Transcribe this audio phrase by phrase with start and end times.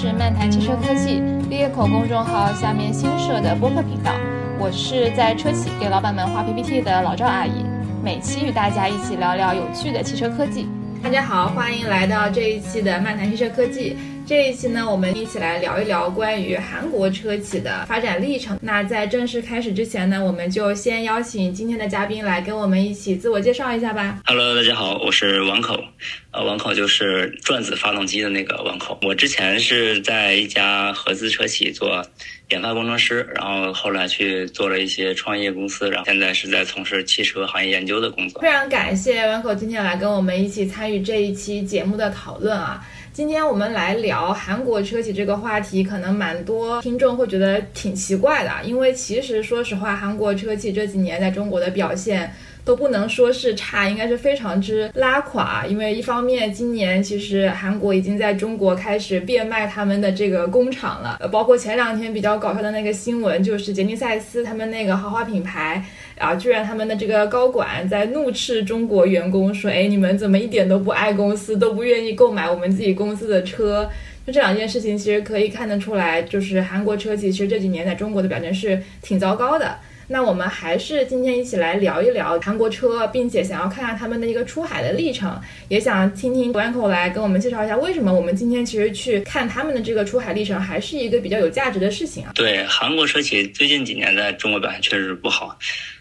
[0.00, 4.10] 是漫谈汽车科技猎口公众号下面新设的播客频道，
[4.58, 7.66] 我是在车企给老板们画 PPT 的老赵阿姨，
[8.02, 10.66] 每期与大家一起聊聊有趣的汽车科技。
[11.02, 13.98] 大家好，欢迎来到这一期的漫谈汽车科技。
[14.30, 18.56] 这一期呢，我们一起来聊一聊关于韩国车企的发展历程。
[18.62, 24.20] 那在正式开始之前呢，我们就先邀请今天的嘉宾来跟我们一起自我介绍一下吧。
[24.26, 25.82] Hello，大家好，我是王口，
[26.30, 28.96] 呃，王口就是转子发动机的那个王口。
[29.02, 32.06] 我之前是在一家合资车企做
[32.50, 38.42] 研发工程师，然后后来去做了一些创业公司，然后现在是在从事汽车行业研究的工作。
[38.42, 42.84] 非常感谢王口今天来跟我们一起参与这一期节目的讨论啊。
[43.12, 52.32] 今天我们来聊韩国车企这个话题，可能蛮多听众会觉得挺奇怪的，因为其实说实话，韩国车企这几年在中国的表现
[52.64, 55.64] 都不能说是差，应该是非常之拉垮。
[55.66, 65.84] 因为一方面，今年其实韩国已经在中国开始变卖他们的这个工厂了，呃，包括前两天比较搞笑的那个新闻，就是杰尼赛斯他们那个豪华品牌。
[66.20, 66.34] 啊！
[66.34, 73.88] 居然他们的这个高管在怒斥中国员工说：“哎，你们怎么一点都不爱公司，都不愿意购买我们自己公司的车？”
[74.26, 79.74] 就这两件事情，其实可以看得出来，就是韩国车企其实这几年在中国的表现是挺糟糕的。
[80.12, 92.32] 那我们还是今天一起来聊一聊韩国车，并且想要看看他们的一个出海的历程，也想听听 Branko 来跟我们介绍一下，为什么我们今天其实去看他们的这个出海历程，还是一个比较有价值的事情啊？
[92.34, 95.56] 对，韩国车企最近几年在中国表现确实不好。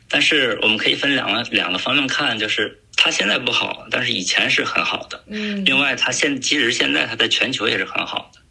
[0.10, 5.24] 但是我们可以分两个两个方面看，就是它现在不好，但是以前是很好的。
[5.28, 5.64] 嗯。
[5.66, 8.42] 另外，它现即使现在它在全球也是很好的。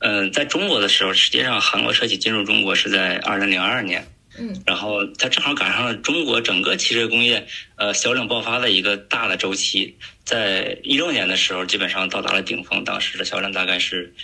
[0.00, 4.04] 嗯，在中国的时候，实际上韩国车企进入中国是在二零零二年。
[4.38, 4.62] 嗯。
[4.66, 7.46] 然后它正好赶上了中国整个汽车工业
[7.76, 14.14] 呃销量爆发的一个大的周期，在一六年的时候基本上到达了顶峰，当时的销量大概是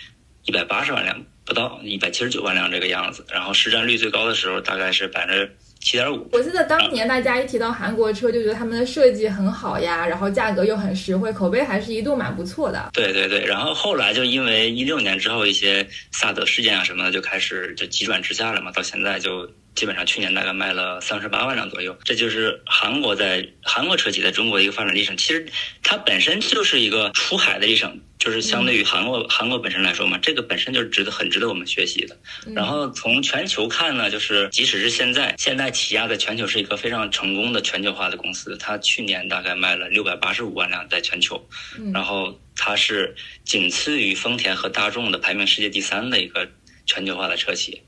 [0.45, 3.25] 一百八十万辆不到，一百七十九万辆这个样子。
[3.31, 5.57] 然后市占率最高的时候大概是百分之。
[5.83, 12.91] 七点五，我记得当年大家一提到韩国车，就觉得他们的设计很好呀，然后价格又很实惠，口碑还是一度蛮不错的。
[12.93, 21.97] 对对对，然后后来就因为一六年之后一些萨德事件啊什么的，就开始就急转直下了嘛，到现在就基本上去年大概卖了三十八万辆左右。
[22.05, 25.47] 这就是韩国在韩国车企在中国的一个发展历程，其实
[25.83, 28.01] 它本身就是一个出海的历程。
[28.21, 32.15] 就是相对于韩国韩国本身来说嘛，这个本身就是值得很值得我们学习的。
[32.55, 41.49] 然后从全球看呢，就是即使是现在，现在起亚在全球是一个非常成功的全球化的公司，它去年大概卖了六百八十五万辆在全球，
[41.95, 43.17] 然后它是
[43.47, 46.47] 仅次于丰田和大众的排名世界第三的一个
[46.85, 47.81] 全球化的车企。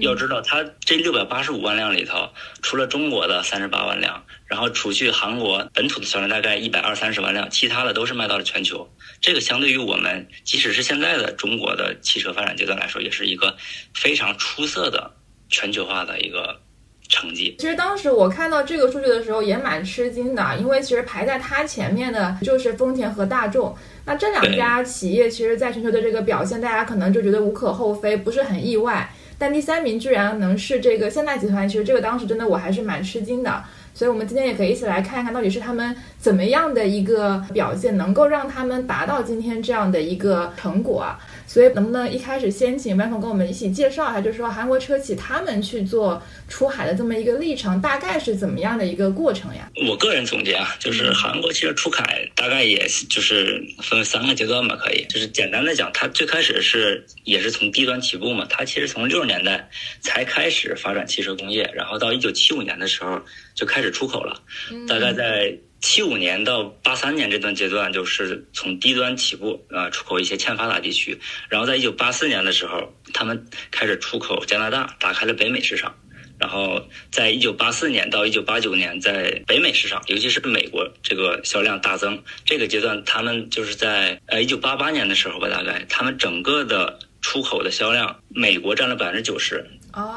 [0.00, 2.28] 要知道，它这六百八十五万辆里头，
[2.62, 8.88] 除了中国的三十八万辆，然后除去韩国本土的销量大概一百二三十万辆，其他的都是卖到了全球。
[9.20, 13.56] 这个相对于我们，即使是现在的中国的汽车发展阶段来说，也是一个
[13.94, 15.10] 非常出色的
[15.48, 16.60] 全球化的一个
[17.08, 17.56] 成绩。
[17.58, 29.12] 其实当时我看到这个数据的时候也蛮吃惊的，因为其实排在它前面的就是丰田和大众，那这两家企业其实在全球的这个表现，大家可能就觉得无可厚非，不是很意外。
[29.38, 33.62] 但第三名居然能是这个现代集团，其实这个当时真的我还是蛮吃惊的。
[33.96, 41.14] 所以，我们今天也可以一起来看一看到底是他们怎么样的一个表现，能够让他们达到今天这样的一个成果。
[41.54, 49.70] 所以，能不能一开始先请 Michael 跟我们一起介绍一下，就是说韩国车企他们去做出海的这么一个历程，大概是怎么样的一个过程呀？
[49.88, 63.22] 我个人总结啊，就是韩国汽车出海大概也就是分为三个阶段吧，可以，就是简单的讲，它最开始是也是从低端起步嘛，它其实从六十年代才开始发展汽车工业，然后到一九七五年的时候
[63.54, 64.42] 就开始出口了，
[64.88, 65.56] 大概在。
[65.84, 71.20] 七五年到八三年这段阶段，就是从低端起步，啊，出口一些欠发达地区。
[71.50, 75.94] 然后在一九八四年的时候，他们开始出口加拿大，打开了北美市场。
[76.38, 82.22] 然后在一九八四年到一九八九年，在北美市场，尤其是美国这个销量大增。
[82.46, 89.62] 这个阶段，他们就是在呃一九八八年的时候吧，大概他们整个的出口的销量，美国占了百分之九十。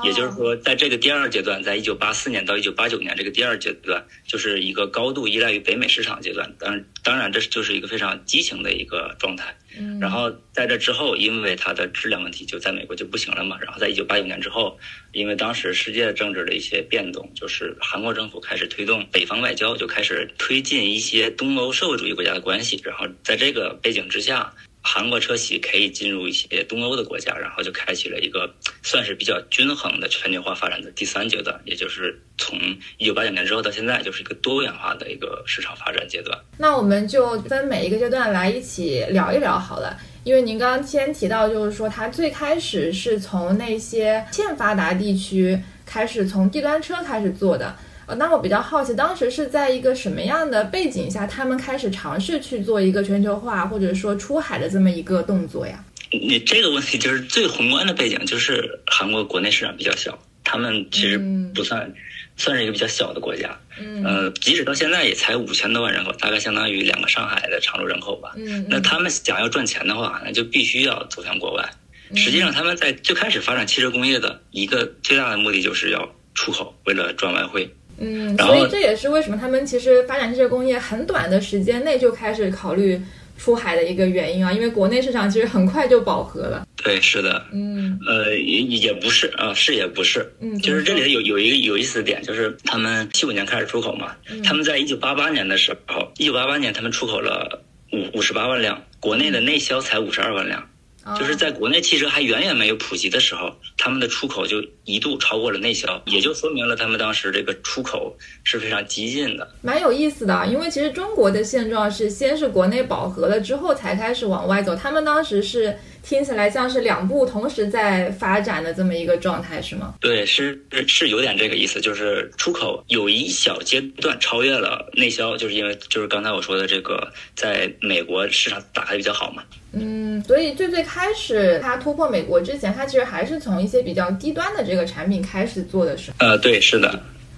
[0.04, 6.54] 也就是说，在这个第二阶段，在一九八四年到一九八九年这个第二阶段，就是一个高度依赖于北美市场阶段。
[6.60, 9.56] 当然，当然，这就是一个非常激情的一个状态。
[10.02, 13.58] 然后在这之后，因为它的质量问题，就在美国就不行了嘛。
[13.62, 14.80] 然后在一九八九年之后，
[15.12, 22.82] 因为当时世界政治的一些变动，就是韩国政府开始推动北方外交，就开始推进一些东欧社会主义国家的关系。
[22.84, 24.54] 然后在这个背景之下。
[24.90, 28.50] 韩国车企可以进入一些东欧的国家，然后就开启了一个
[28.82, 32.58] 算是比较均衡的全球化发展的第三阶段，也就是从
[32.98, 36.40] 一九八九年之后到现在，就是一个多元化的一个市场发展阶段。
[36.58, 40.00] 那我们就分每一个阶段来一起聊一聊好了。
[40.24, 47.76] 因为您刚刚先提到，就是说它最开始是从那些欠发达地区开始，从低端车开始做的。
[48.08, 55.84] 呃，那我比较好奇，当时是在一个什么样的背景下，他们开始尝试去做一个全球化或者说出海的这么一个动作呀？
[56.10, 61.18] 你这个问题就是最宏观的背景，就是韩国国内市场比较小，他们其实
[61.54, 61.94] 不算，
[62.38, 63.60] 算是一个比较小的国家。
[63.78, 68.32] 嗯，呃，即使到现在也才五千多万人口，大概相当于两个上海的常住人口吧。
[68.38, 71.70] 嗯，那他们想要赚钱的话，那就必须要走向国外。
[72.16, 77.70] 实际上，他们在最开始发展汽车工业的一个最大的目的就是要出口，为了赚外汇。
[78.00, 83.02] 嗯，所以这也是为什么他们其实发展这些工业很短的时间内就开始考虑
[83.38, 86.68] 出海的一个原因啊，因为国内市场其实很快就饱和了。
[86.84, 97.62] 对，是的，嗯，呃，也也不是啊，是也不是，嗯，就是这里头有有一个有意思的点，就是他们七五年开始出口嘛，他们在一九八八年的时候，一九八八年他们出口了
[97.92, 100.68] 五五十八万辆，国内的内销才五十二万辆。
[101.16, 109.48] 就是在国内汽车还远远没有普及的时候，他们的出口就一度超过了内销，也就说明了他们当时这个出口是非常激进的。
[109.62, 115.78] 蛮有意思的，因为其实中国的现状是先是国内饱和了之后才开始往外走，他们当时是
[116.08, 119.96] 听起来像是两部同时在发展的这么一个状态，是吗？
[120.00, 120.58] 对，是
[120.88, 129.44] 是有点这个意思，就是出口有一小阶段超越了内销，就是因为就是刚才我说的这个，在美国市场打开比较好嘛。
[129.74, 136.98] 嗯，所以最最开始它突破美国之前，它其实还是从一些比较低端的这个产品开始做的，是呃，对，是的。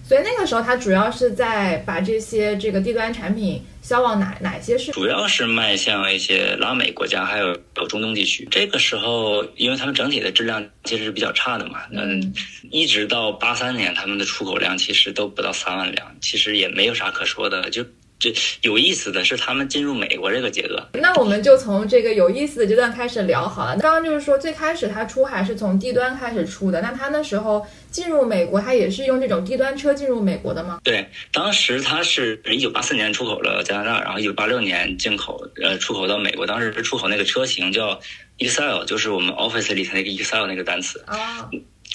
[0.10, 4.92] 所以那个时候，它主要是在把这些这个低端产品销往哪哪些市？
[4.92, 8.48] 主要是迈向一些拉美国家，还有有中东地区。
[8.50, 12.34] 这个时候，因为他们整体的质量其实是比较差的嘛，嗯，
[12.72, 17.86] 一直到八三年，他们的出口量其实都不到三万辆，其实也没有啥可说的，就。
[18.19, 18.33] 这
[18.63, 20.86] 有意思的是，他们进入美国这个阶段。
[20.94, 23.77] 那我们就从这个有意思的阶段开始聊好了。
[23.77, 26.81] 刚刚就是说，最开始他出海是从低端开始出的。
[26.81, 30.81] 那他那时候进入美国，他也是用这种低端车进入美国的吗？
[30.83, 36.45] 对，当时他是一九八四年出口了加拿大，然后一九八六年进口，呃，出口到美国。
[36.45, 37.98] 当时是出口那个车型叫
[38.39, 41.01] Excel，就是我们 Office 里头那个 Excel 那个单词。
[41.07, 41.50] 啊。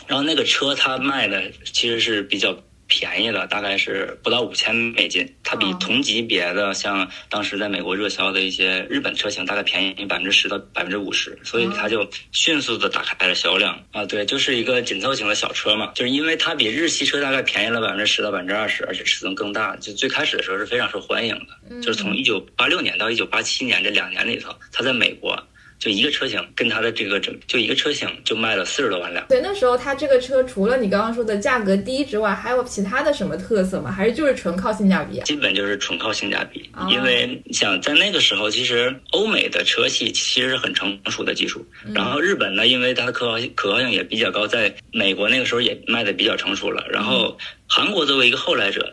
[0.06, 2.56] 然后那个车它卖的其实是比较。
[2.87, 14.05] 便宜了大概是不到五千美金，它比同级别的像当时在美国热销的一些日本车型大概便宜百分之十到百分之五十，所以它就迅速的打开了销量啊。
[14.05, 21.81] 对，就是一个紧凑型的小车嘛，就是因为它比日系车大概便宜了百分之十到百分之二十，而且尺寸更大，就最开始的时候是非常受欢迎的。
[21.81, 25.43] 就是从一九八六年到一九八七年这两年里头，它在美国。
[25.79, 29.26] 就一个车型，跟它的这个整，就一个车型就卖了四十多万辆。
[29.29, 33.91] 对，那时候它这个车除了你刚刚说的价格低之外，还有其他的什么特色吗？
[33.91, 35.21] 还是就是纯靠性价比？
[35.21, 47.37] 基本就是纯靠性价比，因为想在那个时候，其实欧美的车系其实是很成熟的技术，然后日本呢，因为它的可靠性可靠性也比较高，在美国那个时候也卖的比较成熟了，然后
[47.67, 48.93] 韩国作为一个后来者。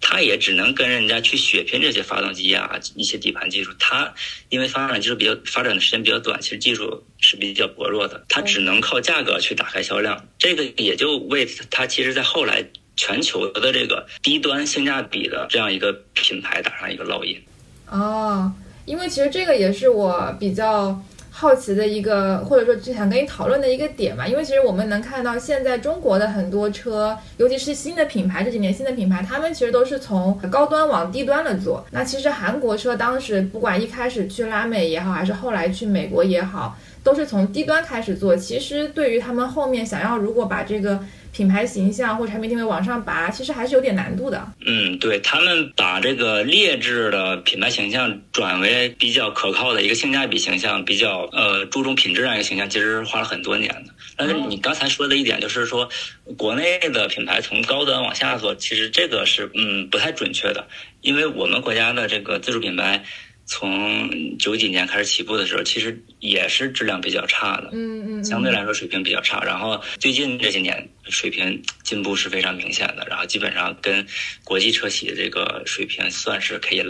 [0.00, 3.70] 它也只能跟人家去血拼这些发动机啊，一些底盘技术。
[3.78, 4.12] 它
[4.48, 8.24] 因为发展技术比较发展的时间比较短，其实技术是比较薄弱的。
[8.28, 12.64] 它只能靠价格去打开销量，这个也就为它其实，在后来
[12.96, 17.40] 全球的这个低端性价比的这样一个品牌打上一个烙印。
[17.88, 18.52] 哦，
[18.86, 21.00] 因为其实这个也是我比较。
[21.30, 31.84] 好奇的一个，或者说就想跟你讨论的一个点嘛，因为其实我们能看到现在中国的很多车，尤其是新的品牌，这几年新的品牌，他们其实都是从高端往低端的做。
[31.90, 38.36] 那其实韩国车当时不管一开始去拉美也好，还是后来去美国也好，都是从低端开始做。
[38.36, 41.02] 其实对于他们后面想要如果把这个。
[41.32, 44.44] 品牌形象或产品定位往上拔，其实还是有点难度的。
[44.66, 53.94] 嗯，对他们把这个劣质的品牌形象转为比较可靠的一个性价比形象，比较呃注重品质这样一个形象，其实花了很多年的。
[54.16, 55.88] 但是你刚才说的一点就是说，
[56.36, 60.66] 国内的品牌从高端往下做，其实这个是嗯不太准确的，
[61.00, 63.04] 因为我们国家的这个自主品牌。
[63.52, 69.42] 从九几年开始起步的时候，其实也是质量比较差的，嗯嗯，相对来说水平比较差。
[69.42, 74.06] 然后最近这些年水平进步是非常明显的，然后基本上跟
[74.44, 76.82] 国际车企的这个水平算是可以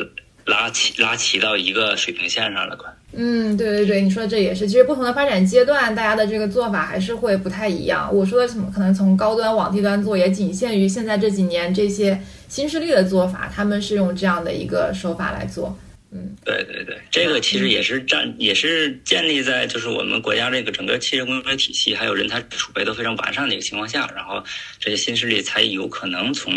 [0.44, 2.92] 拉齐拉齐到一个水平线上了，快。
[3.14, 8.14] 嗯，对对对，你说的这也是，其实不同的发展阶段，大家的这个做法还是会不太一样。
[8.14, 15.74] 我说的什么，可能从高端往低端做，也仅限于现在这几年这些新势力的做法，他们是用这样的一个手法来做。
[16.12, 24.42] 嗯，对对对，这个其实也是站，也是建立在就是我们国家这个整个汽车工业体系还有人才储备都非常完善的一个情况下，然后
[24.78, 26.52] 这些新势力才有可能从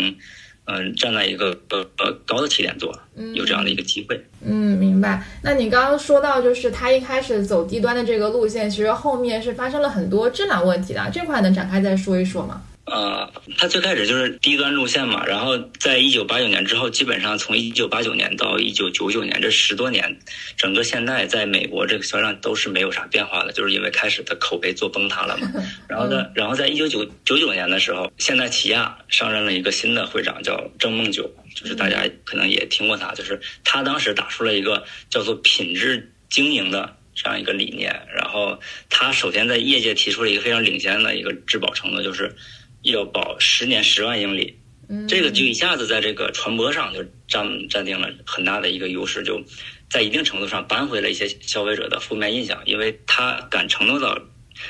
[0.66, 2.98] 嗯，站在一个呃呃高的起点做，
[3.34, 4.18] 有这样的一个机会。
[4.40, 5.22] 嗯，明白。
[5.42, 12.62] 那你刚刚说到，就是他一开始走低端的这个路线，其实后面是发生了很多质量问题的，这块能展开再说一说吗？
[12.86, 20.18] 呃，它最开始就是低端路线嘛，然后在一九八九年之后，基本上从一九八九年到一九九九年这十多年，
[20.58, 25.50] 整个现代在美国这个销量都是没有啥变化的，就是因为开始的口碑做崩塌了嘛。
[25.88, 38.60] 然后呢，然后在一九九九九年的时候，现代起亚上任了一个新的会长，叫郑梦九，就是大家可能也听过他，就是他当时打出了一个叫做品质经营的这样一个理念，然后
[38.90, 42.36] 他首先在业界提出了一个非常领先的一个质保承诺，就是。
[42.84, 44.58] 要保十年十万英里，
[45.08, 49.42] 这个就一下子在这个传播上就占占定了很大的一个优势，就
[49.88, 54.20] 在一定程度上扳回了一些消费者的负面印象，因为他敢承诺到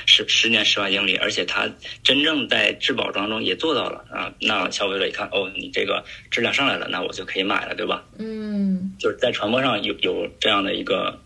[0.07, 1.69] 十十年十万英里，而且他
[2.05, 8.05] 真正在质保当中也做到了啊，那消费者一看哦，你这个质量上来了，那我就可以买了，对吧？
[8.19, 11.21] 嗯，就是在传播上有有这样的一个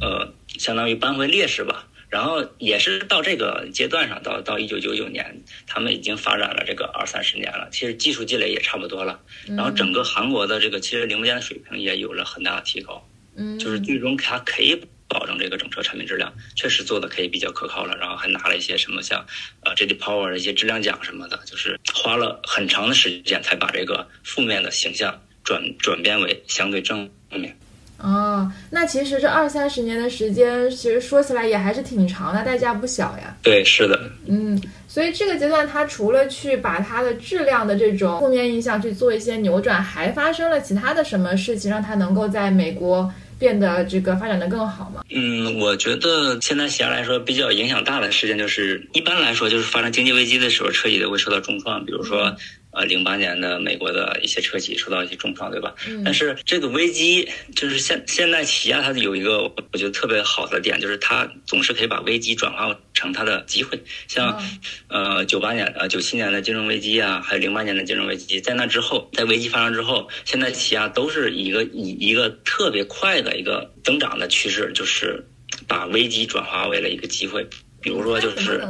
[0.00, 1.86] 呃，相当于扳回劣势吧。
[2.10, 9.20] 然后也是到这个阶段上，到到一九九九年，他们已经发展了这个二三十年了，其实技术积累也差不多了。
[9.46, 13.08] 然后整个韩国的这个汽车零部件的水平也有了很大的提高。
[13.36, 14.76] 嗯，就是最终它可以
[15.06, 17.96] 保证这个整车产品质量，确实做的可以比较可靠了。
[17.96, 19.24] 然后还拿了一些什么像
[19.64, 27.56] 呃 J D Power 的一些质量奖什么的，就是花了很长的时间才把这个负面的形象转转变为相对正面。
[28.02, 33.36] 哦，那其实这二三十年的时间，其实说起来也还是挺长的，代价不小呀。
[33.42, 34.00] 对，是的。
[34.26, 45.02] 嗯，所以这个阶段，它除了去把它的质量的这种负面印象去做一些扭转，还发生了其他的什么事情，让它能够在美国变得这个发展的更好吗？
[45.10, 52.34] 嗯，我觉得现在起来说比较影响大的事件，就是一般来说就是发生经济危机的时候，彻底的会受到重创，比如说。
[52.72, 55.74] 呃，零八年的美国的一些车企受到一些重创，对吧？
[55.88, 56.04] 嗯。
[56.04, 63.82] 但是这个危机就是现现在起亚它有一个我觉得特别好的点，就是它总是可以把危机转化成它的机会。
[64.06, 64.40] 像
[64.88, 75.24] 呃九八年呃九七年的金融危机啊，还有零八年的金融危机，在那之后，在危机发生之后，现在起亚都是一个以一个特别快的一个增长的趋势，就是
[75.66, 77.48] 把危机转化为了一个机会。
[77.80, 78.60] 比如说就是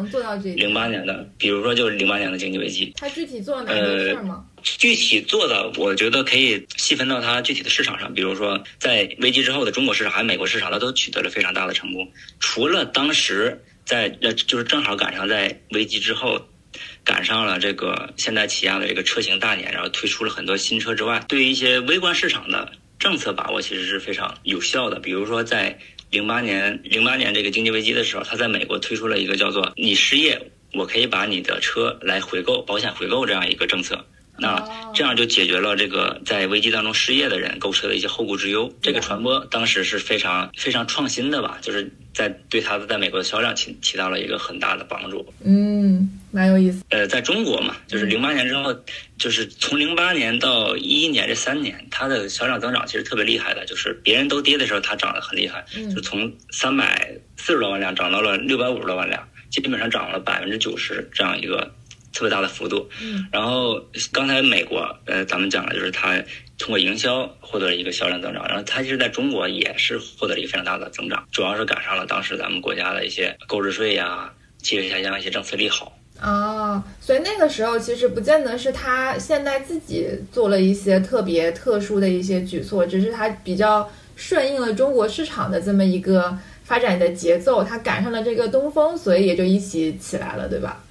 [0.57, 4.45] 零八年的，比如说就是零八年的经济危机，他具体做了哪些事吗？
[4.63, 8.13] 具体做的，我觉得可以细分到它具体的市场上。
[8.15, 12.09] 比如说，在危机之后的中国市场还有美国市场，它都取得了非常大的成功。
[12.39, 16.47] 除了当时在呃，就是正好赶上在危机之后，
[17.03, 25.01] 赶上了这个现代起亚的这个车型大年，然后推出了很多新车之外，对于一些微观市场的政策把握其实是非常有效的。
[25.01, 25.79] 比如说在。
[26.11, 34.05] 零八年，零八年这个经济危机的时候，他在美国推出了一个叫做“你失业，我可以把你的车来回购，保险回购”这样一个政策。
[34.37, 38.73] 那这样就解决了这个在危机当中失业的人购车的一些后顾之忧。
[38.81, 45.33] 这个传播当时是非常非常创新的吧，就是在对它的在美国的销量起起到了一个很大的帮助。
[45.45, 46.11] 嗯。
[46.33, 46.85] 蛮有意思。
[46.91, 48.73] 呃，在中国嘛，就是零八年之后，
[49.19, 53.67] 就是从零八年到一一年这三年，它的销量增长其实特别厉害的。
[53.67, 61.75] 就是别人都跌的时候，它涨得很厉害，就从三百四十多万辆涨到了六百五十多万辆，基本上涨了百分之九十这样一个
[62.13, 62.89] 特别大的幅度。
[63.03, 66.15] 嗯然后刚才美国，呃，咱们讲了，就是它
[66.61, 75.97] 通过营销获得了一个销量增长，然后它其实在中国也是获得了一个非常大的增长，主要是赶上了当时咱们国家的一些购置税呀、汽车下乡一些政策利好。
[76.21, 90.85] 哦，所以那个时候其实不见得是他现在自己做了一些特别特殊的一些举措，只是他比较顺应了中国市场的这么一个发展的节奏，他赶上了这个东风，所以也就一起起来了，对吧？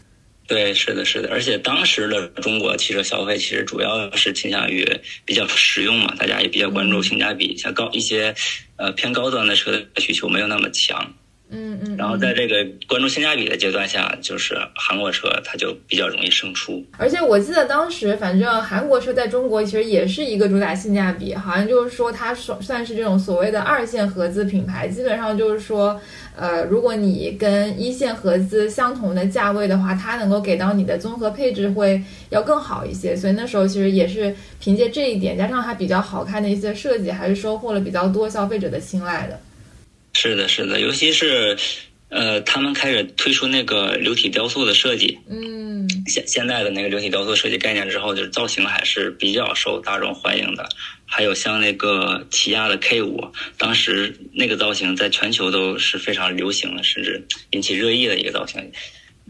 [0.49, 1.29] 对，是的，是的。
[1.29, 4.83] 而且当时的中国汽车消费其实主要是倾向于
[5.23, 8.33] 比较实用嘛，大家也比较关注性价比，像高一些
[8.75, 11.13] 呃偏高端的车的需求没有那么强。
[11.51, 12.55] 嗯嗯，然后在这个
[12.87, 16.85] 关注性价比的阶段下，就是韩国车它就比较容易胜出。
[16.97, 25.99] 而且我记得当时，反正韩国车在中国其实也是一个主打性价比，好像就是说它算算是这种所谓的二线合资品牌，基本上就是说，
[26.35, 33.15] 呃，如果你跟一线合资相同的价位的话，它能够给到你的综合配置会要更好一些。
[33.15, 39.39] 所以那时候其实也是凭借这一点，加上它比较好看的一些设计，还是收获了比较多消费者的青睐的。
[40.13, 41.57] 是的，是的，尤其是，
[42.09, 50.67] 呃，他们开始推出那个流体雕塑的设计，嗯，现现在的那个流体雕塑设计概念之后，就是造型还是比较受大众欢迎的。
[51.05, 58.71] 还有像那个起亚的 K 五，当时那个造型在全球都是非常流行的，甚至引起热议的一个造型。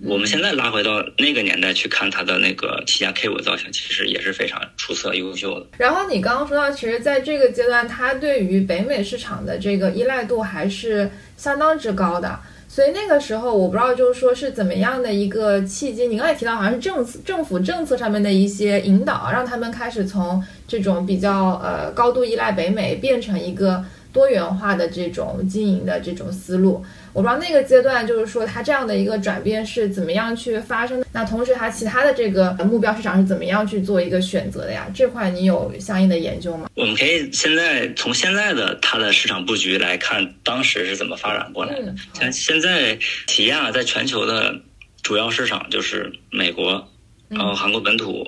[0.06, 5.66] 我们现在拉回到那个年代去看它的那个起亚 K 五造型，其实也是非常出色、优秀的。
[5.78, 12.40] 然后你刚刚说到，其实在这个阶段，它对于北美市场的这个依赖度还是相当之高的。
[12.68, 16.06] 所以那个时候，我不知道就是说是怎么样的一个契机。
[16.06, 26.84] 你刚才提到好像是政策、政府政策上面的一些引导，让他们开始从这种比较呃高度依赖北美，变成一个多元化的这种经营的这种思路。
[27.12, 31.06] 我不知道那个阶段就是说它这样的一个转变是怎么样去发生的。
[31.12, 34.88] 那同时，它其他的这个目标市场是怎么样去做一个选择的呀？
[34.94, 36.70] 这块你有相应的研究吗？
[36.76, 41.94] 我们可以现在从现在的它的市场布局来看，当时是怎么发展过来的。
[42.14, 42.98] 像现在
[43.28, 44.56] 起亚在全球的
[45.02, 46.88] 主要市场就是美国，
[47.28, 48.26] 然后韩国本土，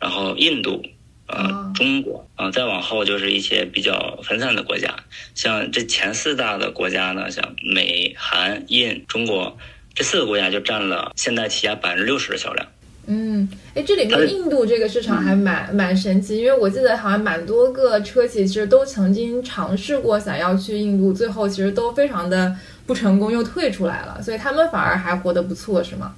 [0.00, 0.82] 然后印度。
[1.28, 4.94] 呃，中国啊，再往后就是一些比较分散的国家，
[5.34, 9.56] 像这前四大的国家呢，像美、韩、印、中国
[9.94, 12.66] 这四个国家就占了现代起亚百分之六十的销量。
[13.08, 22.52] 嗯，哎，这里面印度这个市场还蛮蛮神奇，因为我记得好像蛮多个车企其实都曾经尝试过想要去印度，最后其实都非常的
[22.84, 26.14] 不成功，又退出来了，所以他们反而还活得不错，是吗？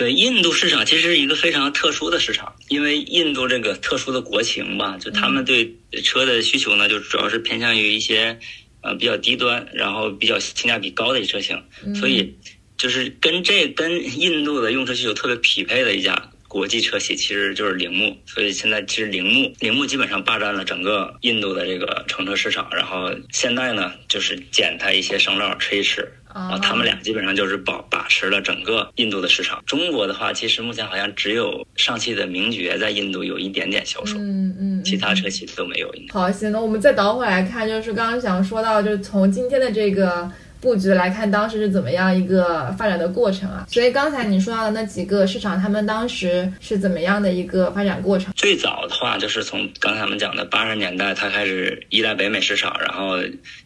[0.00, 8.38] 对印度市场其实是一个非常特殊的市场，因为印度这个特殊的国情吧，就他们对车的需求呢，就主要是偏向于一些
[8.80, 11.62] 呃比较低端，然后比较性价比高的一车型，
[11.94, 12.34] 所以
[12.78, 18.16] 就是跟这跟印度的用车需求特别匹配的一家国际车企，其实就是铃木。
[18.24, 26.10] 所以现在其实铃木铃木基本上霸占了整个印度的这个乘车市场，然后现在呢就是捡它一些生料吃一吃。
[26.32, 29.62] 啊，他们俩基本上就是保把持了整个印度的市场。
[29.66, 35.92] 中国的话，其实目前好像只有上汽的名爵在印度有一点点销售，嗯嗯，其他车企都没有。
[36.12, 40.30] 好，行，那我们再倒回来看，就是刚刚想说到，就是从今天的这个。
[40.60, 43.66] 布局来看，当时是怎么样一个发展的过程啊？
[43.68, 48.32] 所以刚才你说到的那几个市场，他们当时是怎么样的一个发展过程？
[48.36, 53.18] 最早的话，就是从刚才我们讲的八十年代，它开始依赖北美市场，然后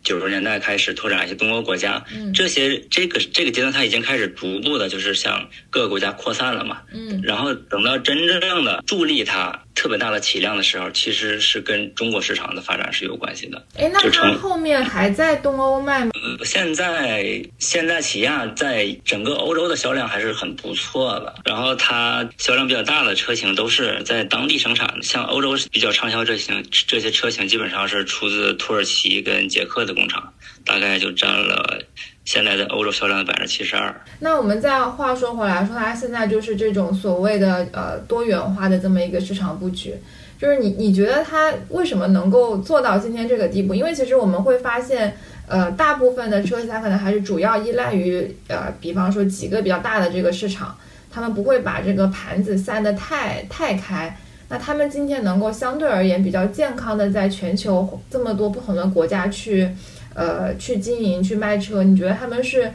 [0.02, 2.04] 九十年代开始拓展一些东欧国家。
[2.14, 6.82] 嗯，这些这个这个阶段，它已经开始逐步的，就是向各个国家扩散了嘛。
[6.92, 9.60] 嗯，然后等到真正的助力它。
[9.84, 13.62] 特别大的体量的时候，其实是跟中国市场的发展是有关系的。
[13.76, 16.10] 哎，那它后面还在东欧卖吗？
[16.14, 21.34] 呃，现在现在起亚在整个欧洲的销量还是很不错的。
[21.44, 30.32] 然后它销量比较大的车型都是在当地生产的，像欧洲比较畅销这型这些车型基本上是出自土耳其跟捷克的工厂，
[30.64, 31.82] 大概就占了。
[32.24, 33.94] 现在的欧洲销量的百分之七十二。
[34.20, 39.94] 那我们再话说回来，说它现在就是这种所谓的呃多元化的这么一个市场布局，
[40.38, 43.74] 就是你你觉得它为什么能够做到今天这个地步？
[43.74, 45.14] 因为其实我们会发现，
[45.46, 50.74] 呃，大部分的车企它可能还是主要依赖于呃，比方说几个比较大的这个市场，
[51.10, 54.16] 他们不会把这个盘子散得太太开。
[54.48, 59.68] 那他们今天能够相对而言比较健康的在全球这么多不同的国家去。
[60.14, 62.72] 呃，去经营去卖车，你觉得他们是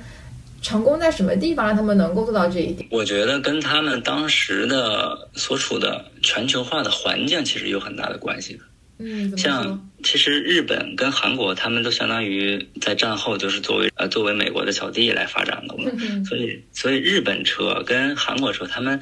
[0.62, 2.88] 成功在什么地方，让他们能够做到这一点？
[2.91, 8.60] 我觉得跟他们当时的所处的全球化的环境其实有很大的关系的。
[8.97, 15.89] 嗯，像其实日本跟韩国，他们都相当于在战后就是作为呃作为美国的小弟来发展的嘛。
[16.28, 18.99] 所以所以日本车跟韩国车，他们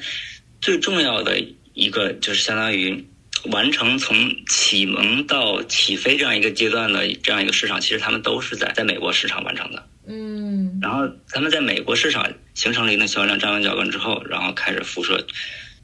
[0.60, 1.40] 最重要的
[1.74, 3.04] 一个就是相当于。
[3.46, 9.88] 完成从启蒙到起飞这样一个阶段的这样一个市场，其实他们都是在在美国市场完成的。
[10.06, 15.26] 嗯，然后他们在美国市场形成了一定销量，站稳脚跟之后，然后开始辐射。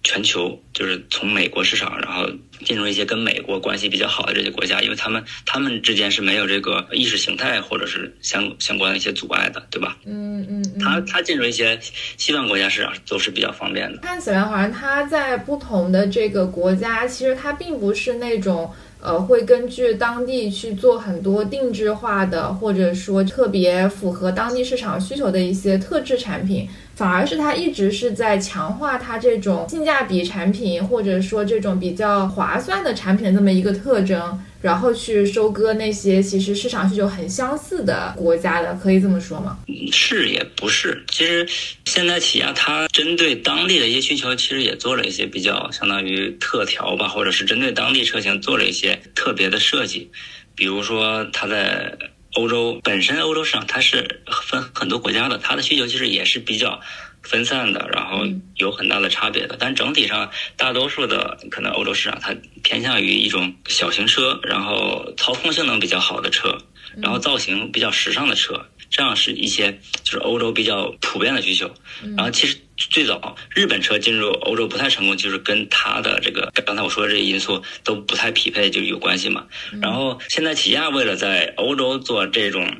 [0.05, 2.29] 全球就是从美国市场，然后
[2.64, 9.97] 进入一些跟美国关系比较好的这些国家，因为他们他们之间是没有这个意识形态或者是相相关的一些阻碍的，对吧？
[10.05, 10.79] 嗯嗯。
[10.79, 11.79] 他他进入一些
[12.19, 13.99] 西方国家市场都是比较方便的。
[14.03, 26.69] 看起来好像他在不同的这个国家，其实他并不是那种呃会根据当地去做很多定制化的，或者说特别符合当地市场需求的一些特制产品。
[26.94, 39.59] 反而是它一直是在强化它这种性价比产品，或者说这种比较划算的产品这么一个特征，然后去收割那些其实市场需求很相似的国家的，可以这么说吗？
[39.90, 41.46] 是也不是，其实
[41.85, 50.11] 现在起亚它针对当地的一些需求，其实也做了一些比较相当于特调吧，或者是针对当地车型做了一些特别的设计，
[50.54, 51.92] 比如说它在。
[52.35, 56.81] 欧洲本身，欧洲市场它是分很多国家的，它的需求其实也是比较
[57.23, 59.57] 分散的，然后有很大的差别的。
[59.59, 66.59] 但整体上，大多数的可能欧洲市场它偏向于一种小型车，然后操控性能比较好的车，
[67.01, 68.66] 然后造型比较时尚的车。
[68.94, 71.68] 这样是一些就是欧洲比较普遍的需求。
[72.16, 79.46] 然后其实最早日本车进入欧洲不太成功，就是跟它的这个刚才我说的这些因素都不太匹配，就有关系嘛。
[79.83, 82.76] 然后现在起亚为了在欧洲做这种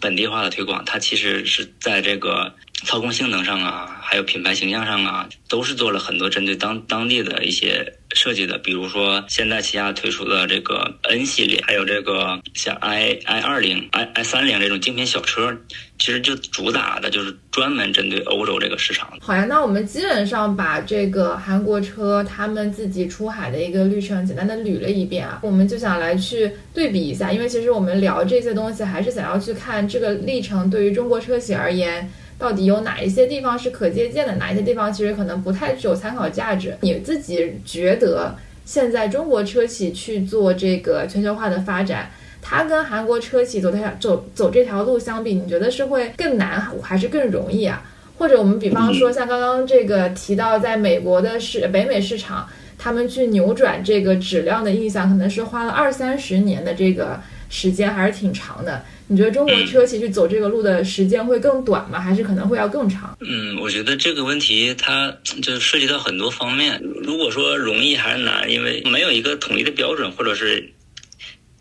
[0.00, 2.56] 本地化的推广，它其实是在这个。
[2.82, 8.58] 操控性能上啊，还有品牌形象上啊，都是做了很多针对当当地的一些设计的。
[8.58, 15.56] 比如说，现在旗下推出的这个 N 系列，还有这个像 i i 二零、i i 三零这种精品小车，
[15.98, 19.12] 其实就主打的就是专门针对欧洲这个市场。
[19.20, 32.10] 好呀，那我们基本上把这个韩国车他们自己出海的一个历程简单的捋了一遍啊，我们就想来去对比一下，因为其实我们聊这些东西，还是想要去看这个历程对于中国车企而言。
[32.40, 34.34] 到底有哪一些地方是可借鉴的？
[34.36, 36.74] 哪一些地方其实可能不太具有参考价值？
[36.80, 47.82] 你自己觉得现在中国车企去做这个全球化的发展，它跟韩国车企走这条走走这条路相比，你觉得是会更难还是更容易啊？
[48.16, 52.48] 或者我们比方说像刚刚这个提到，在美国的市北美市场，
[52.78, 58.82] 他们去扭转这个质量的印象，可能是花了二三十年的这个时间，还是挺长的。
[59.10, 62.00] 你觉得中国车企去走这个路的时间会更短吗？
[62.00, 63.18] 还是可能会要更长？
[63.20, 66.80] 嗯，我觉得这个问题它就涉及到很多方面。
[67.02, 70.72] 如果说容易还是难，因为没有一个统一的标准，或者是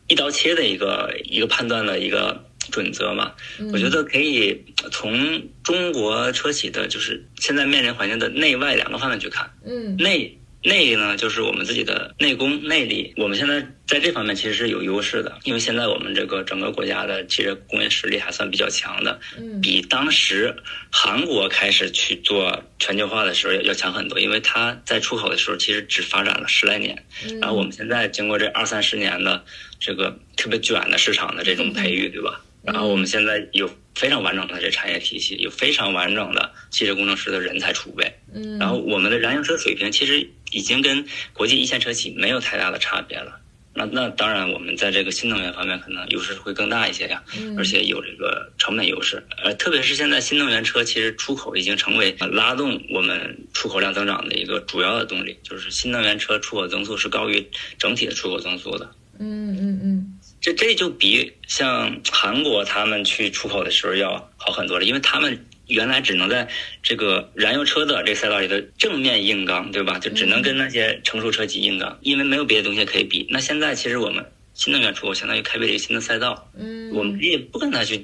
[0.08, 3.32] 一刀切的一个一个判断的一个准则嘛。
[3.74, 9.50] 我觉得可以从中国车企的，就是现在面临环境的内外两个方面去看。
[9.66, 10.39] 嗯，内。
[10.64, 13.14] 内呢，就是我们自己的内功内力。
[13.18, 20.56] 我们现在在这方面其实是有优势的，因为现在我们这个整个国家的汽车工业实力还算比较强的，嗯，比当时
[20.92, 24.20] 韩国开始去做全球化的时候要要强很多。
[24.20, 27.06] 因为它在出口的时候其实只发展了十来年，
[27.40, 29.44] 然后我们现在经过这二三十年的
[29.80, 32.42] 这个特别卷的市场的这种 培育，对吧？
[32.64, 40.30] 然后我们现在有非常完整的这产业体系，有非常完整的汽车工程师的人才储备，嗯，然后我们的燃油车水平其实。
[40.52, 43.40] 已经跟国际一线车企没有太大的差别了。
[43.76, 47.24] 那那当然，我们在这个新能源方面可能优势会更大一些呀，
[47.56, 49.24] 而且有这个成本优势。
[49.44, 58.90] 呃，特别是现在新能源车其实出口已经成为拉动我们出口量增长的一个主要的动力，就是新能源车出口增速是高于整体的出口增速的。
[59.20, 65.46] 嗯嗯嗯，这这就比像韩国他们去出口的时候要好很多了，因为他们。
[65.70, 66.50] 原来只能在
[66.82, 70.00] 这个燃油车的这个赛道里的正面硬刚，对吧？
[70.00, 73.28] 就只能跟那些成熟车企硬刚，因为没有别的东西可以比。
[73.30, 74.26] 那现在其实我们
[74.56, 78.04] 新能源出口相当于开辟了一个新的赛道，嗯，我们也不跟他去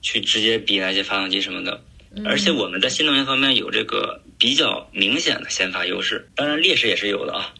[0.00, 1.84] 去直接比那些发动机什么的，
[2.24, 7.52] 而且我们在新能源方面有这个比较明显的先发优势，当然劣势也是有的啊。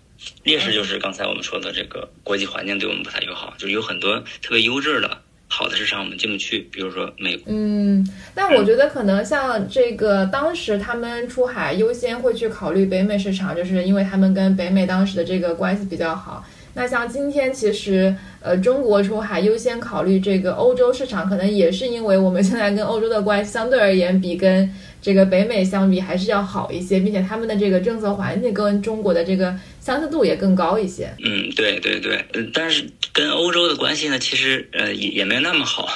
[0.44, 5.18] 劣势就是刚才我们说的这个国际环境对我们不太友好，就是有很多特别优质的。
[5.54, 7.52] 好的市场我们进不去，比如说美国。
[7.52, 16.42] 嗯，但我觉得可能像这个当时他们出海优先会去考虑北美市场，就是因为他们跟北美当时的这个关系比较好。
[16.74, 24.68] 那像今天其实呃中国出海优先考虑这个欧洲市场，可能也是因为我们现在跟欧洲的关系相对而言比跟
[25.00, 31.08] 这个北美相比还是要好一些，并且他们的这个政策环境跟中国的这个相似度也更高一些。
[31.24, 32.84] 嗯，对对对，但是。
[33.12, 35.88] 跟欧洲的关系呢，其实呃也也没那么好，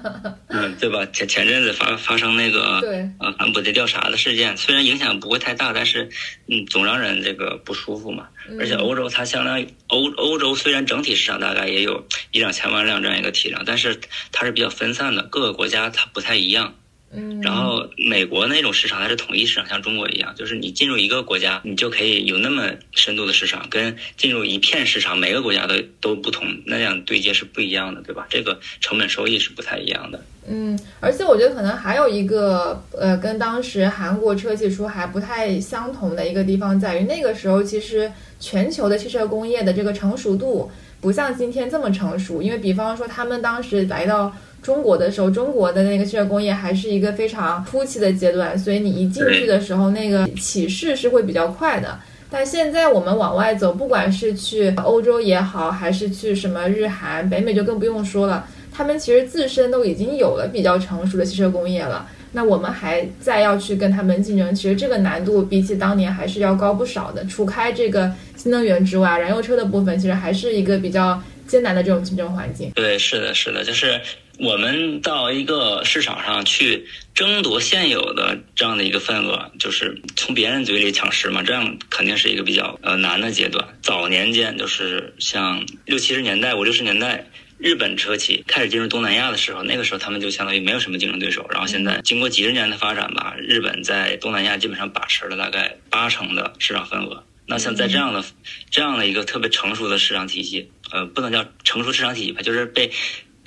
[0.48, 1.06] 嗯，对吧？
[1.12, 6.08] 前前阵子发发生那个对呃反补贴调查的事件，虽然影响不会太大，但是
[6.46, 8.28] 嗯总让人这个不舒服嘛。
[8.58, 13.98] 而且欧洲它相当于欧欧洲虽然整体市场大概也有一两千万辆这样一个体量，但是
[14.32, 16.74] 它是比较分散的，各个国家它不太一样。
[17.10, 28.26] 嗯，然后美国那种市场它是统一市场，像中国一样，就是你进入一个国家，你就可以有那么深度的市场，跟进入一片市场，每个国家的都不同，那样对接是不一样的，对吧？
[28.28, 30.22] 这个成本收益是不太一样的。
[30.46, 44.30] 嗯，而且我觉得可能还有一个呃，跟当时韩国车企出还不太相同的一个地方在于，那个时候其实全球的汽车工业的这个成熟度不像今天这么成熟，因为比方说他们当时来到。
[44.62, 51.98] 中国的时候，中国的那个汽车工业还是一个非常初期的阶段，所以你一进去的时候，那个起势是会比较快的。
[52.30, 62.06] 但现在我们往外走，不管是去欧洲也好，还是去什么日韩、北美，就更不用说了，他们其实自身都已经有了比较成熟的汽车工业了。
[62.32, 67.24] 那我们还再要去跟他们竞争，其实这个难度比起当年还是要高不少的。
[67.24, 72.70] 除开这个新能源之外，燃油车的部分其实还是一个比较艰难的这种竞争环境。
[72.74, 73.98] 对，是的，是的，就是。
[74.38, 83.66] 我们到一个市场上去争夺现有的这样的一个份额，就是从别人嘴里抢食嘛，这样肯定是一个比较呃难的阶段。
[83.82, 87.26] 早年间就是像六七十年代、五六十年代，
[87.58, 91.44] 日本车企开始进入东南亚的时候，那个时候他们就相当于没有什么竞争对手。
[91.50, 97.24] 然后现在经过几十年的发展吧，日本在东南亚基本上把持了大概八成的市场份额。
[97.50, 98.22] 那像在这样的
[98.70, 102.92] 这样的一个特别成熟的市场体系，呃，不能叫成熟市场体系吧，就是被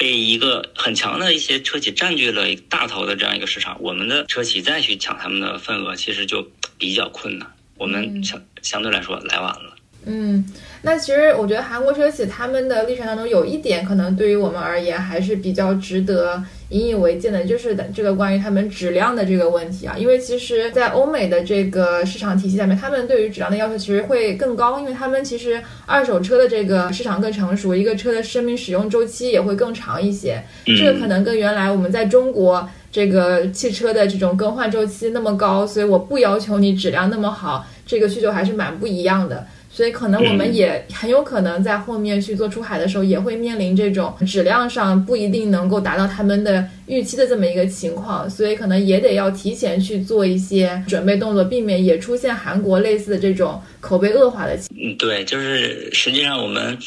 [0.01, 6.43] 被一个很强的一些车企占据了大头的这样一个市场，我们的车企再去抢他们的份额，其实就
[6.79, 7.47] 比较困难。
[7.77, 9.75] 我们相相对来说来晚了。
[10.07, 10.43] 嗯，
[10.81, 19.95] 那其实我觉得韩国车企他们的历程当中有一点，可能对于我们而言还是比较值得引以为戒的，就是这个关于他们质量的这个问题啊。
[19.97, 30.41] 因为其实，在欧美的这个市场体系下面，他们对于质量的要求其实会更高，因为他们其实二手车的这个市场更成熟，一个车的生命使用周期也会更长一些。
[30.65, 39.45] 这个可能跟原来我们在中国这个汽车的这种更换周期那么高，所以我不要求你质量那么好，这个需求还是蛮不一样的。
[39.73, 54.75] 所以可能我们也很有可能在后面去做出海的时候，也会面临这种质量上不一定能够达到他们的预期的这么一个情况，所以可能也得要提前去做一些准备动作，避免也出现韩国类似的这种口碑恶化的情。
[54.77, 56.77] 嗯，对，就是实际上我们。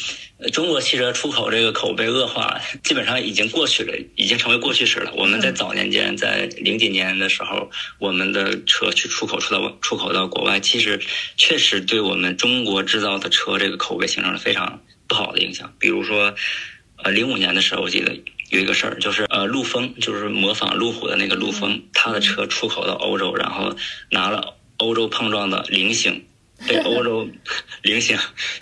[0.52, 5.10] 中国汽车出口这个口碑恶化，基本上已经过去了，已经成为过去式了。
[5.16, 11.00] 我们在早年间，在零几年的时候，我们的车去出口出到出口到国外，其实
[11.38, 15.72] 确实对我们中国制造的车这个口碑形成了非常不好的影响。
[15.78, 16.34] 比如说，
[17.02, 18.14] 呃，零五年的时候，我记得
[18.54, 23.74] 有一个事儿，就是呃，陆风，就是模仿路虎的那个陆风，他的车出口到欧洲，然后
[24.10, 26.24] 拿了欧洲碰撞的菱形。
[26.68, 27.28] 被欧洲
[27.82, 28.16] 菱形，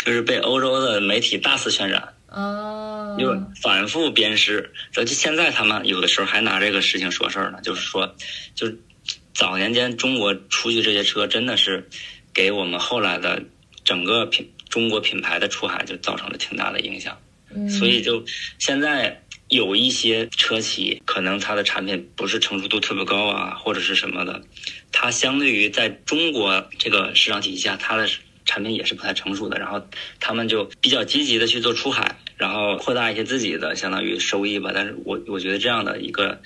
[0.05, 4.73] 就是被欧洲的媒体大肆渲染，哦，就反复鞭尸。
[4.93, 8.17] 就现在他们有的时候还拿这个事情说事儿呢，就是说，
[8.55, 8.67] 就
[9.35, 11.87] 早年间中国出去这些车，真的是
[12.33, 13.41] 给我们后来的
[13.85, 17.17] 整个品中国品牌的出海就造成了挺大的影响。
[17.69, 18.25] 所以就
[18.59, 19.23] 现在
[19.53, 24.41] 有一些车企，可能它的产品不是成熟度特别高啊，或者是什么的。
[24.91, 28.09] 它相对于在中国这个市场体系下，它的
[28.47, 29.59] 产品也是不太成熟的。
[29.59, 29.79] 然后
[30.19, 34.71] 他们就比较积极的去做出海，然后扩大一些自己的相当于收益吧。
[34.75, 36.41] 但是我我觉得这样的一个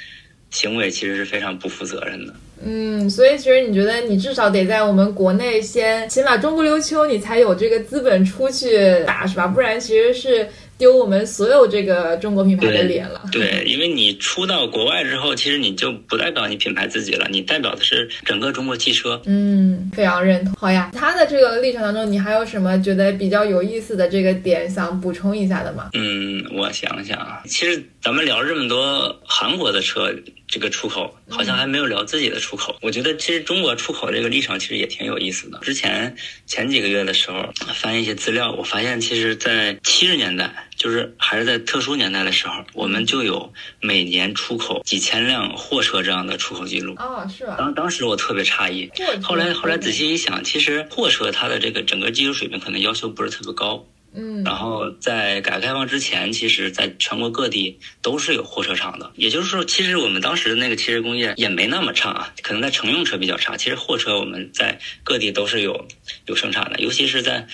[0.51, 2.35] 行为其实是非常不负责任的。
[2.65, 9.47] 嗯，所以其实你觉得你至少得在我们国内先起码中不溜秋，你才有这个资本出去打，是吧？
[9.47, 10.49] 不然其实是。
[10.79, 13.23] 丢我们所有这个中国品牌的脸了。
[13.33, 19.21] 对，因为你出到国外之后，其实你就不代表你品牌自己了，你代表的是整个中国汽车。
[19.27, 20.55] 嗯，非常认同。
[20.55, 25.91] 好呀，他的这个历程当中，你还有什么觉得比较有意思的这个点想补充一下的吗？
[25.95, 30.15] 嗯，我想想啊，其实咱们聊这么多韩国的车。
[30.49, 32.77] 这个出口好像还没有聊自己的出口。
[32.81, 35.59] 我觉得其实中国出口这个历程其实也挺有意思的。
[35.59, 36.15] 之前
[36.47, 46.95] 前几个月的时候翻一些资料，我发现其实，在七十年代，就是还是在特殊年代的时候，我们就有每年出口几千辆货车这样的出口记录。
[46.99, 47.57] 哦，是吧？
[47.59, 48.91] 当当时我特别诧异，
[49.23, 53.87] 后来后来仔细一想，其实货车它的这个整个技术水平可能要求不是特别高。
[54.19, 59.13] 嗯，然后在改革开放之前，其实在全国各地都是有货车厂的。
[59.15, 63.59] 也就是说，其实我们当时的那个汽车工业也没那么差啊，可能在乘用车比较差。
[63.59, 65.87] 其实货车我们在各地都是有
[66.25, 67.47] 有生产的，尤其是在，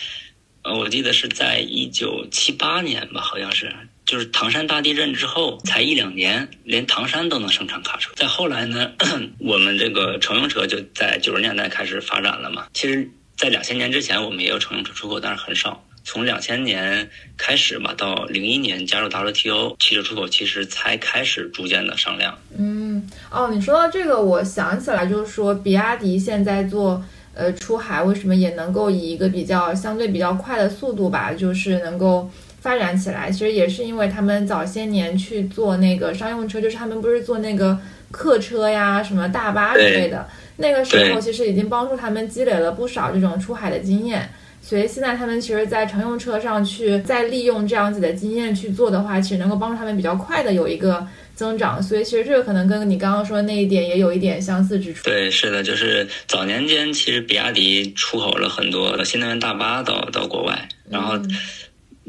[0.64, 3.72] 呃，我记得是在一九七八年吧，好像是，
[4.07, 8.12] 就是唐山大地震之后才一两年，连唐山都能生产卡车。
[8.14, 8.92] 再后来呢，
[9.40, 12.66] 我们这个乘用车就在九十年代开始发展了嘛。
[12.72, 15.85] 其实，在两千年之前，我们也有乘用车出口，但是很少。
[16.05, 22.37] 从两千年开始吧，到零一年加入 WTO，汽车出口其实才开始逐渐的上量。
[22.59, 27.01] 嗯，哦，你说到这个，我想起来，就是说，比亚迪现在做
[27.35, 32.29] 呃出海，为什么也能够以一个比较相对比较快的速度吧，就是能够
[32.61, 33.31] 发展起来？
[33.31, 37.79] 其实也是因为他们早些年去做那个商用车，就是他们不是做那个
[38.11, 44.29] 客车呀、什么大巴之类的，那个时候其实已经帮助他们积累了不少这种出海的经验。
[44.64, 51.83] 所以现在他们其实，在乘用车上去再利用这样子的经验去做的话，其实能够帮助他们比较快的有一个增长。
[51.83, 55.05] 所以其实这个可能跟你刚刚说的那一点也有一点相似之处。
[55.05, 61.18] 对，是的，就是早年间其实比亚迪出口了很多新能源大巴到到国外，然后。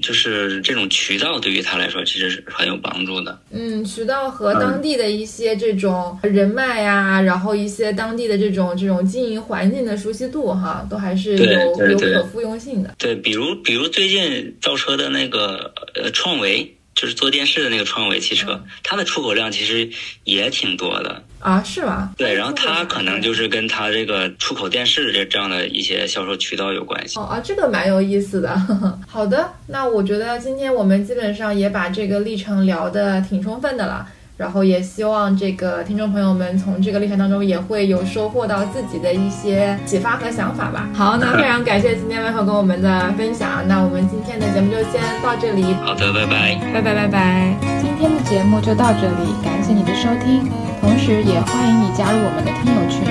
[0.01, 3.39] 就是这种渠道对于他来说其实是很有帮助的。
[3.51, 12.95] 嗯，渠道和当地的一些这种人脉呀，然后一些当地的这种这种经营环境的熟悉度哈，都还是有有可复用性的。
[12.97, 19.89] 对，比如比如最近造车的那个呃创维，就是做电视的那个创维汽车，它的出口量其实
[20.23, 22.13] 也挺多的啊，是吗？
[22.17, 27.19] 对，然后它可能就是跟它这个出口电视这这样的一些销售渠道有关系。
[27.19, 28.55] 哦啊，这个蛮有意思的。
[29.07, 34.07] 好的，那我觉得今天我们基本上也把这个历程聊得挺充分的了。
[34.35, 40.89] 然后也希望这个听众朋友们从这个历程当中也会有收获到自己的一些启发和想法吧。
[40.93, 43.61] 好，那非常感谢今天麦克跟我们的分享。
[43.67, 45.63] 那我们今天的节目就先到这里。
[45.85, 47.55] 好的，拜拜，拜拜拜拜。
[47.79, 50.49] 今天的节目就到这里，感谢你的收听，
[50.81, 53.05] 同时也欢迎你加入我们的听友群，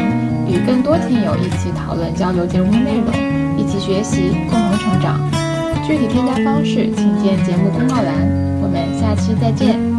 [0.51, 3.15] 与更多听友一起讨论交流节目内容，
[3.57, 5.21] 一起学习，共同成长。
[5.87, 8.15] 具体添加方式请见节目公告栏。
[8.61, 9.92] 我们下期再见。